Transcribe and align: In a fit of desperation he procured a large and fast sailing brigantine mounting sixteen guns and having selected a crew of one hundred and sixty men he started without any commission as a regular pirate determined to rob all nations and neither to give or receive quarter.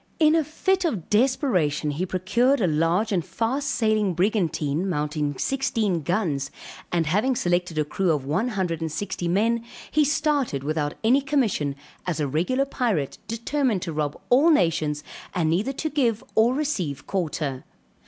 In 0.17 0.33
a 0.33 0.43
fit 0.43 0.83
of 0.83 1.11
desperation 1.11 1.91
he 1.91 2.07
procured 2.07 2.59
a 2.59 2.65
large 2.65 3.11
and 3.11 3.23
fast 3.23 3.69
sailing 3.69 4.15
brigantine 4.15 4.89
mounting 4.89 5.37
sixteen 5.37 6.01
guns 6.01 6.49
and 6.91 7.05
having 7.05 7.35
selected 7.35 7.77
a 7.77 7.85
crew 7.85 8.09
of 8.11 8.25
one 8.25 8.47
hundred 8.47 8.81
and 8.81 8.91
sixty 8.91 9.27
men 9.27 9.63
he 9.91 10.03
started 10.03 10.63
without 10.63 10.95
any 11.03 11.21
commission 11.21 11.75
as 12.07 12.19
a 12.19 12.27
regular 12.27 12.65
pirate 12.65 13.19
determined 13.27 13.83
to 13.83 13.93
rob 13.93 14.19
all 14.31 14.49
nations 14.49 15.03
and 15.35 15.51
neither 15.51 15.73
to 15.73 15.87
give 15.87 16.23
or 16.33 16.55
receive 16.55 17.05
quarter. 17.05 17.63